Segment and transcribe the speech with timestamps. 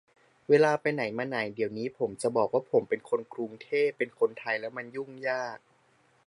[0.49, 5.57] เวลาไปไหนมาไหน เดี๋ยวนี้ผมจะบอกว่าผมเป็นคนกรุงเทพ เป็นคนไทยแล้วมันยุ่งยาก